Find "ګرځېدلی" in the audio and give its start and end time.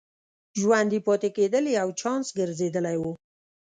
2.39-2.97